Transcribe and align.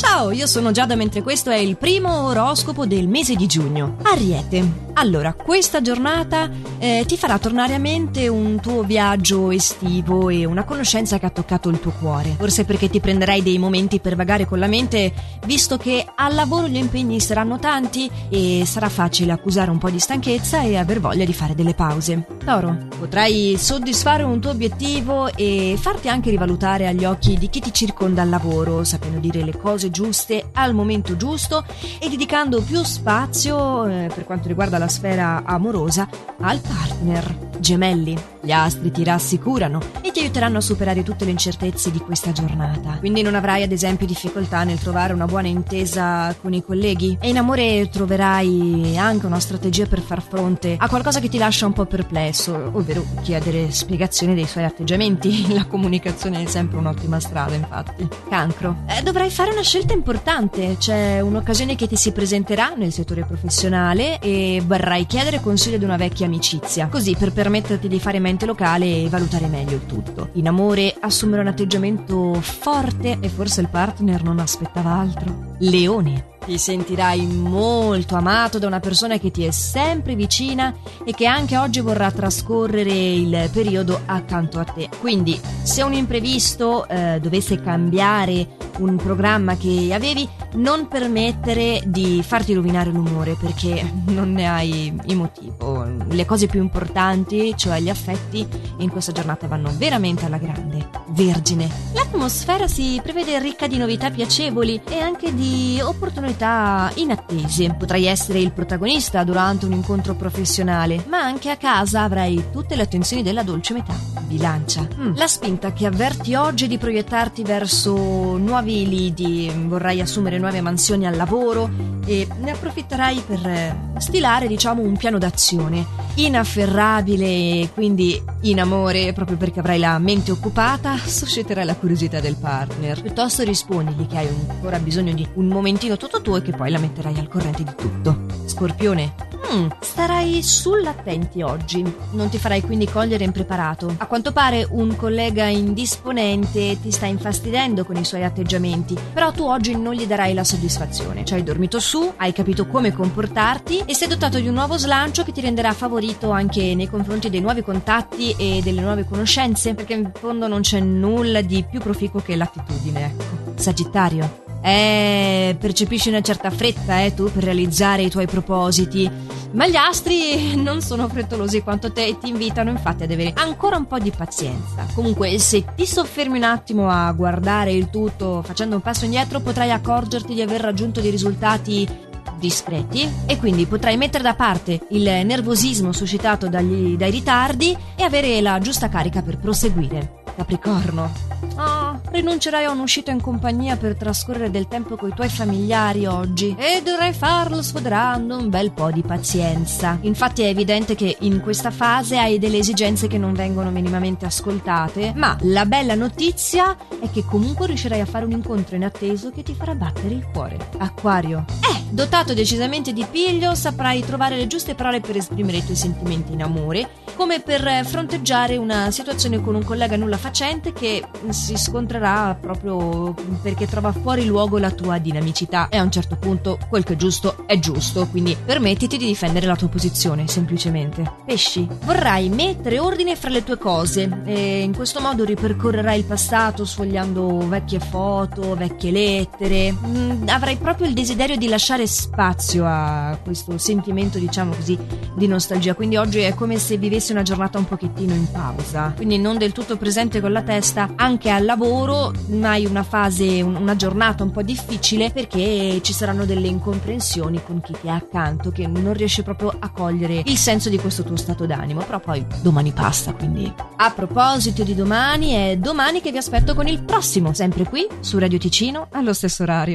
Ciao, 0.00 0.30
io 0.30 0.46
sono 0.46 0.70
Giada 0.70 0.94
mentre 0.94 1.20
questo 1.20 1.50
è 1.50 1.58
il 1.58 1.76
primo 1.76 2.28
oroscopo 2.28 2.86
del 2.86 3.06
mese 3.06 3.34
di 3.34 3.46
giugno. 3.46 3.96
Ariete. 4.00 4.88
Allora, 4.94 5.34
questa 5.34 5.80
giornata 5.80 6.50
eh, 6.78 7.04
ti 7.06 7.16
farà 7.16 7.38
tornare 7.38 7.74
a 7.74 7.78
mente 7.78 8.26
un 8.26 8.60
tuo 8.60 8.82
viaggio 8.82 9.50
estivo 9.50 10.30
e 10.30 10.44
una 10.44 10.64
conoscenza 10.64 11.18
che 11.18 11.26
ha 11.26 11.30
toccato 11.30 11.68
il 11.68 11.80
tuo 11.80 11.92
cuore. 11.92 12.34
Forse 12.36 12.64
perché 12.64 12.88
ti 12.88 13.00
prenderai 13.00 13.42
dei 13.42 13.58
momenti 13.58 14.00
per 14.00 14.16
vagare 14.16 14.46
con 14.46 14.58
la 14.58 14.66
mente, 14.66 15.12
visto 15.46 15.76
che 15.76 16.04
al 16.14 16.34
lavoro 16.34 16.66
gli 16.66 16.76
impegni 16.76 17.20
saranno 17.20 17.58
tanti 17.58 18.10
e 18.30 18.64
sarà 18.66 18.88
facile 18.88 19.32
accusare 19.32 19.70
un 19.70 19.78
po' 19.78 19.90
di 19.90 19.98
stanchezza 19.98 20.62
e 20.62 20.76
aver 20.76 21.00
voglia 21.00 21.24
di 21.24 21.34
fare 21.34 21.54
delle 21.54 21.74
pause. 21.74 22.26
Toro, 22.44 22.76
potrai 22.98 23.56
soddisfare 23.58 24.22
un 24.22 24.40
tuo 24.40 24.50
obiettivo 24.50 25.32
e 25.34 25.76
farti 25.78 26.08
anche 26.08 26.30
rivalutare 26.30 26.88
agli 26.88 27.04
occhi 27.04 27.38
di 27.38 27.48
chi 27.48 27.60
ti 27.60 27.72
circonda 27.72 28.22
al 28.22 28.28
lavoro, 28.28 28.84
sapendo 28.84 29.18
dire 29.18 29.44
le 29.44 29.56
cose 29.56 29.89
giuste 29.90 30.50
al 30.52 30.74
momento 30.74 31.16
giusto 31.16 31.64
e 31.98 32.08
dedicando 32.08 32.62
più 32.62 32.82
spazio 32.82 33.86
eh, 33.86 34.10
per 34.14 34.24
quanto 34.24 34.48
riguarda 34.48 34.78
la 34.78 34.88
sfera 34.88 35.42
amorosa 35.44 36.08
al 36.38 36.60
partner. 36.60 37.49
Gemelli, 37.60 38.16
gli 38.40 38.50
astri 38.50 38.90
ti 38.90 39.04
rassicurano 39.04 39.80
e 40.00 40.10
ti 40.10 40.20
aiuteranno 40.20 40.58
a 40.58 40.62
superare 40.62 41.02
tutte 41.02 41.24
le 41.24 41.30
incertezze 41.30 41.90
di 41.90 41.98
questa 41.98 42.32
giornata. 42.32 42.96
Quindi 42.98 43.22
non 43.22 43.34
avrai 43.34 43.62
ad 43.62 43.72
esempio 43.72 44.06
difficoltà 44.06 44.64
nel 44.64 44.78
trovare 44.78 45.12
una 45.12 45.26
buona 45.26 45.48
intesa 45.48 46.34
con 46.40 46.52
i 46.54 46.64
colleghi 46.64 47.18
e 47.20 47.28
in 47.28 47.38
amore 47.38 47.88
troverai 47.90 48.96
anche 48.96 49.26
una 49.26 49.40
strategia 49.40 49.86
per 49.86 50.00
far 50.00 50.22
fronte 50.22 50.76
a 50.78 50.88
qualcosa 50.88 51.20
che 51.20 51.28
ti 51.28 51.38
lascia 51.38 51.66
un 51.66 51.72
po' 51.72 51.84
perplesso, 51.84 52.70
ovvero 52.72 53.04
chiedere 53.22 53.70
spiegazioni 53.70 54.34
dei 54.34 54.46
suoi 54.46 54.64
atteggiamenti. 54.64 55.52
La 55.54 55.66
comunicazione 55.66 56.42
è 56.42 56.46
sempre 56.46 56.78
un'ottima 56.78 57.20
strada, 57.20 57.54
infatti. 57.54 58.08
Cancro, 58.28 58.84
eh, 58.86 59.02
dovrai 59.02 59.30
fare 59.30 59.52
una 59.52 59.62
scelta 59.62 59.92
importante, 59.92 60.76
c'è 60.78 61.20
un'occasione 61.20 61.76
che 61.76 61.86
ti 61.86 61.96
si 61.96 62.12
presenterà 62.12 62.72
nel 62.74 62.92
settore 62.92 63.24
professionale 63.24 64.18
e 64.20 64.62
vorrai 64.64 65.06
chiedere 65.06 65.40
consiglio 65.40 65.76
ad 65.76 65.82
una 65.82 65.96
vecchia 65.96 66.26
amicizia, 66.26 66.88
così 66.88 67.14
per 67.18 67.32
permetterti 67.50 67.88
di 67.88 67.98
fare 67.98 68.20
mente 68.20 68.46
locale 68.46 69.02
e 69.02 69.08
valutare 69.08 69.48
meglio 69.48 69.74
il 69.74 69.86
tutto. 69.86 70.28
In 70.34 70.46
amore 70.46 70.94
assumere 71.00 71.42
un 71.42 71.48
atteggiamento 71.48 72.34
forte 72.40 73.18
e 73.20 73.28
forse 73.28 73.60
il 73.60 73.68
partner 73.68 74.22
non 74.22 74.38
aspettava 74.38 74.92
altro. 74.92 75.56
Leone. 75.58 76.28
Ti 76.46 76.56
sentirai 76.56 77.26
molto 77.26 78.14
amato 78.14 78.58
da 78.58 78.68
una 78.68 78.80
persona 78.80 79.18
che 79.18 79.32
ti 79.32 79.44
è 79.44 79.50
sempre 79.50 80.14
vicina 80.14 80.74
e 81.04 81.12
che 81.12 81.26
anche 81.26 81.56
oggi 81.56 81.80
vorrà 81.80 82.10
trascorrere 82.12 82.92
il 82.92 83.50
periodo 83.52 84.00
accanto 84.06 84.58
a 84.60 84.64
te. 84.64 84.88
Quindi, 85.00 85.38
se 85.62 85.82
un 85.82 85.92
imprevisto 85.92 86.88
eh, 86.88 87.18
dovesse 87.20 87.60
cambiare 87.60 88.46
un 88.78 88.96
programma 88.96 89.56
che 89.56 89.90
avevi, 89.92 90.26
non 90.54 90.88
permettere 90.88 91.80
di 91.84 92.22
farti 92.22 92.54
rovinare 92.54 92.90
l'umore 92.90 93.36
perché 93.38 93.88
non 94.06 94.32
ne 94.32 94.48
hai 94.48 94.98
il 95.06 95.16
motivo. 95.16 95.86
Le 96.08 96.24
cose 96.24 96.46
più 96.46 96.60
importanti, 96.60 97.54
cioè 97.56 97.80
gli 97.80 97.88
affetti, 97.88 98.46
in 98.78 98.90
questa 98.90 99.12
giornata 99.12 99.46
vanno 99.46 99.70
veramente 99.76 100.24
alla 100.24 100.38
grande. 100.38 100.88
Vergine. 101.08 101.68
L'atmosfera 101.92 102.68
si 102.68 103.00
prevede 103.02 103.38
ricca 103.38 103.66
di 103.66 103.76
novità 103.76 104.10
piacevoli 104.10 104.80
e 104.88 104.98
anche 104.98 105.34
di 105.34 105.80
opportunità 105.82 106.90
inattese. 106.94 107.74
Potrai 107.78 108.06
essere 108.06 108.40
il 108.40 108.52
protagonista 108.52 109.24
durante 109.24 109.66
un 109.66 109.72
incontro 109.72 110.14
professionale, 110.14 111.04
ma 111.08 111.18
anche 111.18 111.50
a 111.50 111.56
casa 111.56 112.02
avrai 112.02 112.46
tutte 112.50 112.76
le 112.76 112.82
attenzioni 112.82 113.22
della 113.22 113.42
dolce 113.42 113.74
metà. 113.74 113.94
Bilancia. 114.26 114.86
Mm. 114.96 115.16
La 115.16 115.26
spinta 115.26 115.72
che 115.72 115.86
avverti 115.86 116.34
oggi 116.34 116.66
di 116.66 116.78
proiettarti 116.78 117.42
verso 117.42 118.36
nuovi 118.36 118.88
lidi, 118.88 119.52
vorrai 119.66 120.00
assumere 120.00 120.38
nuove 120.40 120.60
mansioni 120.60 121.06
al 121.06 121.16
lavoro 121.16 121.70
e 122.04 122.26
ne 122.40 122.50
approfitterai 122.50 123.22
per 123.26 123.76
stilare, 123.98 124.48
diciamo, 124.48 124.82
un 124.82 124.96
piano 124.96 125.18
d'azione 125.18 125.86
inafferrabile 126.14 127.24
e 127.24 127.70
quindi 127.72 128.20
in 128.42 128.60
amore, 128.60 129.12
proprio 129.12 129.36
perché 129.36 129.60
avrai 129.60 129.78
la 129.78 129.98
mente 129.98 130.32
occupata, 130.32 130.96
susciterai 130.96 131.64
la 131.64 131.76
curiosità 131.76 132.20
del 132.20 132.36
partner. 132.36 133.00
Piuttosto 133.00 133.42
rispondili 133.44 134.06
che 134.06 134.16
hai 134.18 134.28
ancora 134.48 134.78
bisogno 134.78 135.12
di 135.12 135.26
un 135.34 135.46
momentino 135.46 135.96
tutto 135.96 136.20
tuo 136.20 136.36
e 136.36 136.42
che 136.42 136.52
poi 136.52 136.70
la 136.70 136.78
metterai 136.78 137.18
al 137.18 137.28
corrente 137.28 137.62
di 137.62 137.74
tutto. 137.76 138.18
Scorpione, 138.46 139.14
Mm, 139.52 139.66
starai 139.80 140.42
sull'attenti 140.44 141.42
oggi, 141.42 141.84
non 142.12 142.28
ti 142.28 142.38
farai 142.38 142.60
quindi 142.60 142.88
cogliere 142.88 143.24
impreparato. 143.24 143.92
A 143.98 144.06
quanto 144.06 144.30
pare 144.30 144.64
un 144.70 144.94
collega 144.94 145.46
indisponente 145.46 146.78
ti 146.80 146.92
sta 146.92 147.06
infastidendo 147.06 147.84
con 147.84 147.96
i 147.96 148.04
suoi 148.04 148.22
atteggiamenti, 148.22 148.96
però 149.12 149.32
tu 149.32 149.42
oggi 149.42 149.76
non 149.76 149.94
gli 149.94 150.06
darai 150.06 150.34
la 150.34 150.44
soddisfazione. 150.44 151.24
Ci 151.24 151.34
hai 151.34 151.42
dormito 151.42 151.80
su, 151.80 152.12
hai 152.16 152.32
capito 152.32 152.68
come 152.68 152.92
comportarti 152.92 153.82
e 153.86 153.94
sei 153.94 154.06
dotato 154.06 154.38
di 154.38 154.46
un 154.46 154.54
nuovo 154.54 154.78
slancio 154.78 155.24
che 155.24 155.32
ti 155.32 155.40
renderà 155.40 155.72
favorito 155.72 156.30
anche 156.30 156.74
nei 156.76 156.88
confronti 156.88 157.28
dei 157.28 157.40
nuovi 157.40 157.62
contatti 157.62 158.32
e 158.38 158.60
delle 158.62 158.82
nuove 158.82 159.04
conoscenze, 159.04 159.74
perché 159.74 159.94
in 159.94 160.12
fondo 160.14 160.46
non 160.46 160.60
c'è 160.60 160.78
nulla 160.78 161.40
di 161.40 161.64
più 161.68 161.80
proficuo 161.80 162.20
che 162.20 162.36
l'attitudine, 162.36 163.04
ecco. 163.04 163.24
Sagittario. 163.56 164.49
Eh, 164.62 165.56
percepisci 165.58 166.08
una 166.08 166.20
certa 166.20 166.50
fretta, 166.50 167.02
eh, 167.02 167.14
tu, 167.14 167.30
per 167.30 167.44
realizzare 167.44 168.02
i 168.02 168.10
tuoi 168.10 168.26
propositi. 168.26 169.10
Ma 169.52 169.66
gli 169.66 169.76
astri 169.76 170.54
non 170.60 170.80
sono 170.80 171.08
frettolosi 171.08 171.62
quanto 171.62 171.92
te 171.92 172.06
e 172.06 172.18
ti 172.18 172.28
invitano 172.28 172.70
infatti 172.70 173.02
ad 173.04 173.10
avere 173.10 173.32
ancora 173.34 173.76
un 173.76 173.86
po' 173.86 173.98
di 173.98 174.10
pazienza. 174.10 174.86
Comunque, 174.94 175.38
se 175.38 175.64
ti 175.74 175.86
soffermi 175.86 176.36
un 176.36 176.44
attimo 176.44 176.88
a 176.88 177.10
guardare 177.12 177.72
il 177.72 177.90
tutto 177.90 178.42
facendo 178.44 178.76
un 178.76 178.82
passo 178.82 179.04
indietro, 179.04 179.40
potrai 179.40 179.70
accorgerti 179.70 180.34
di 180.34 180.42
aver 180.42 180.60
raggiunto 180.60 181.00
dei 181.00 181.10
risultati 181.10 182.08
discreti 182.38 183.08
e 183.26 183.36
quindi 183.36 183.66
potrai 183.66 183.96
mettere 183.96 184.24
da 184.24 184.34
parte 184.34 184.80
il 184.90 185.02
nervosismo 185.02 185.92
suscitato 185.92 186.48
dagli, 186.48 186.96
dai 186.96 187.10
ritardi 187.10 187.76
e 187.94 188.02
avere 188.02 188.40
la 188.40 188.58
giusta 188.58 188.88
carica 188.88 189.22
per 189.22 189.36
proseguire. 189.36 190.22
Capricorno. 190.34 191.12
Oh, 191.56 191.79
rinuncerai 192.10 192.64
a 192.64 192.70
un'uscita 192.70 193.10
in 193.10 193.20
compagnia 193.20 193.76
per 193.76 193.96
trascorrere 193.96 194.50
del 194.50 194.68
tempo 194.68 194.96
con 194.96 195.08
i 195.08 195.14
tuoi 195.14 195.28
familiari 195.28 196.06
oggi 196.06 196.54
e 196.58 196.82
dovrai 196.82 197.12
farlo 197.12 197.62
sfoderando 197.62 198.36
un 198.36 198.48
bel 198.48 198.72
po' 198.72 198.90
di 198.90 199.02
pazienza. 199.02 199.98
Infatti 200.02 200.42
è 200.42 200.46
evidente 200.46 200.94
che 200.94 201.16
in 201.20 201.40
questa 201.40 201.70
fase 201.70 202.18
hai 202.18 202.38
delle 202.38 202.58
esigenze 202.58 203.06
che 203.06 203.18
non 203.18 203.32
vengono 203.32 203.70
minimamente 203.70 204.26
ascoltate, 204.26 205.12
ma 205.14 205.36
la 205.42 205.66
bella 205.66 205.94
notizia 205.94 206.76
è 207.00 207.10
che 207.10 207.24
comunque 207.24 207.66
riuscirai 207.66 208.00
a 208.00 208.06
fare 208.06 208.24
un 208.24 208.32
incontro 208.32 208.76
inatteso 208.76 209.30
che 209.30 209.42
ti 209.42 209.54
farà 209.54 209.74
battere 209.74 210.14
il 210.14 210.26
cuore. 210.32 210.58
Acquario. 210.78 211.44
Eh, 211.60 211.84
dotato 211.90 212.34
decisamente 212.34 212.92
di 212.92 213.06
piglio, 213.10 213.54
saprai 213.54 214.04
trovare 214.04 214.36
le 214.36 214.46
giuste 214.46 214.74
parole 214.74 215.00
per 215.00 215.16
esprimere 215.16 215.58
i 215.58 215.64
tuoi 215.64 215.76
sentimenti 215.76 216.32
in 216.32 216.42
amore, 216.42 216.88
come 217.20 217.40
per 217.40 217.84
fronteggiare 217.84 218.56
una 218.56 218.90
situazione 218.90 219.42
con 219.42 219.54
un 219.54 219.62
collega 219.62 219.94
nulla 219.94 220.16
facente 220.16 220.72
che 220.72 221.04
si 221.28 221.54
scontrerà 221.58 222.34
proprio 222.40 223.14
perché 223.42 223.66
trova 223.66 223.92
fuori 223.92 224.24
luogo 224.24 224.56
la 224.56 224.70
tua 224.70 224.96
dinamicità 224.96 225.68
e 225.68 225.76
a 225.76 225.82
un 225.82 225.90
certo 225.90 226.16
punto 226.16 226.58
quel 226.70 226.82
che 226.82 226.94
è 226.94 226.96
giusto 226.96 227.44
è 227.46 227.58
giusto, 227.58 228.06
quindi 228.06 228.34
permettiti 228.42 228.96
di 228.96 229.04
difendere 229.04 229.44
la 229.44 229.54
tua 229.54 229.68
posizione, 229.68 230.28
semplicemente. 230.28 231.18
Pesci, 231.26 231.68
vorrai 231.84 232.30
mettere 232.30 232.78
ordine 232.78 233.14
fra 233.16 233.28
le 233.28 233.44
tue 233.44 233.58
cose 233.58 234.22
e 234.24 234.62
in 234.62 234.74
questo 234.74 235.02
modo 235.02 235.22
ripercorrerai 235.22 235.98
il 235.98 236.06
passato 236.06 236.64
sfogliando 236.64 237.46
vecchie 237.48 237.80
foto, 237.80 238.54
vecchie 238.54 238.92
lettere. 238.92 239.72
Mm, 239.72 240.26
avrai 240.28 240.56
proprio 240.56 240.86
il 240.86 240.94
desiderio 240.94 241.36
di 241.36 241.48
lasciare 241.48 241.86
spazio 241.86 242.64
a 242.64 243.18
questo 243.22 243.58
sentimento, 243.58 244.18
diciamo 244.18 244.54
così, 244.54 244.78
di 245.14 245.26
nostalgia. 245.26 245.74
Quindi 245.74 245.96
oggi 245.96 246.20
è 246.20 246.32
come 246.34 246.58
se 246.58 246.78
vivessi 246.78 247.08
una 247.12 247.22
giornata 247.22 247.58
un 247.58 247.66
pochettino 247.66 248.14
in 248.14 248.30
pausa, 248.30 248.92
quindi 248.96 249.18
non 249.18 249.38
del 249.38 249.52
tutto 249.52 249.76
presente 249.76 250.20
con 250.20 250.32
la 250.32 250.42
testa 250.42 250.92
anche 250.96 251.30
al 251.30 251.44
lavoro 251.44 252.12
hai 252.42 252.66
una 252.66 252.82
fase, 252.82 253.42
una 253.42 253.76
giornata 253.76 254.22
un 254.22 254.30
po' 254.30 254.42
difficile 254.42 255.10
perché 255.10 255.80
ci 255.82 255.92
saranno 255.92 256.24
delle 256.24 256.48
incomprensioni 256.48 257.42
con 257.44 257.60
chi 257.60 257.74
ti 257.80 257.86
è 257.86 257.90
accanto 257.90 258.50
che 258.50 258.66
non 258.66 258.92
riesce 258.92 259.22
proprio 259.22 259.54
a 259.58 259.70
cogliere 259.70 260.22
il 260.24 260.36
senso 260.36 260.68
di 260.68 260.78
questo 260.78 261.02
tuo 261.02 261.16
stato 261.16 261.46
d'animo, 261.46 261.82
però 261.82 262.00
poi 262.00 262.24
domani 262.42 262.72
passa, 262.72 263.12
quindi. 263.12 263.52
A 263.76 263.90
proposito 263.92 264.62
di 264.62 264.74
domani 264.74 265.32
è 265.32 265.56
domani 265.56 266.00
che 266.00 266.10
vi 266.10 266.18
aspetto 266.18 266.54
con 266.54 266.66
il 266.66 266.82
prossimo, 266.82 267.32
sempre 267.32 267.64
qui 267.64 267.86
su 268.00 268.18
Radio 268.18 268.38
Ticino 268.38 268.88
allo 268.92 269.12
stesso 269.12 269.42
orario. 269.42 269.68